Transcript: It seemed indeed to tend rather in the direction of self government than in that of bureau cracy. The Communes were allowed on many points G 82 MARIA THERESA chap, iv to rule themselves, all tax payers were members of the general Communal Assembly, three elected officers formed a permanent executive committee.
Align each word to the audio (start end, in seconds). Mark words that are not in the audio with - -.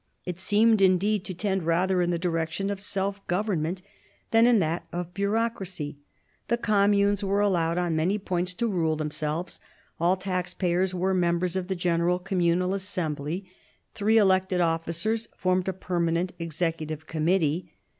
It 0.25 0.39
seemed 0.39 0.81
indeed 0.81 1.23
to 1.25 1.35
tend 1.35 1.61
rather 1.61 2.01
in 2.01 2.09
the 2.09 2.17
direction 2.17 2.71
of 2.71 2.81
self 2.81 3.23
government 3.27 3.83
than 4.31 4.47
in 4.47 4.57
that 4.57 4.87
of 4.91 5.13
bureau 5.13 5.47
cracy. 5.47 5.99
The 6.47 6.57
Communes 6.57 7.23
were 7.23 7.39
allowed 7.39 7.77
on 7.77 7.95
many 7.95 8.17
points 8.17 8.55
G 8.55 8.65
82 8.65 8.67
MARIA 8.67 8.77
THERESA 8.77 8.81
chap, 8.81 8.81
iv 8.81 8.81
to 8.81 8.81
rule 8.81 8.95
themselves, 9.29 9.59
all 9.99 10.17
tax 10.17 10.53
payers 10.55 10.95
were 10.95 11.13
members 11.13 11.55
of 11.55 11.67
the 11.67 11.75
general 11.75 12.17
Communal 12.17 12.73
Assembly, 12.73 13.47
three 13.93 14.17
elected 14.17 14.59
officers 14.59 15.27
formed 15.37 15.67
a 15.67 15.71
permanent 15.71 16.31
executive 16.39 17.05
committee. 17.05 17.71